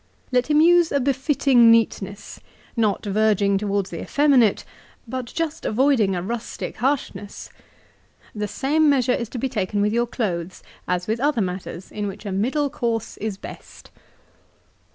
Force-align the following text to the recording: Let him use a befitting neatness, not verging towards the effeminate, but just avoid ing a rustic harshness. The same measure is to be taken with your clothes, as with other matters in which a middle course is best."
Let 0.31 0.47
him 0.47 0.61
use 0.61 0.91
a 0.91 0.99
befitting 0.99 1.69
neatness, 1.69 2.39
not 2.75 3.05
verging 3.05 3.59
towards 3.59 3.91
the 3.91 4.01
effeminate, 4.01 4.65
but 5.07 5.25
just 5.27 5.63
avoid 5.63 5.99
ing 5.99 6.15
a 6.15 6.23
rustic 6.23 6.77
harshness. 6.77 7.51
The 8.33 8.47
same 8.47 8.89
measure 8.89 9.11
is 9.13 9.29
to 9.29 9.37
be 9.37 9.47
taken 9.47 9.79
with 9.79 9.93
your 9.93 10.07
clothes, 10.07 10.63
as 10.87 11.05
with 11.05 11.19
other 11.19 11.39
matters 11.41 11.91
in 11.91 12.07
which 12.07 12.25
a 12.25 12.31
middle 12.31 12.71
course 12.71 13.15
is 13.17 13.37
best." 13.37 13.91